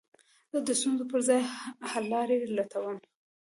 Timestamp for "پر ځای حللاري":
1.11-2.37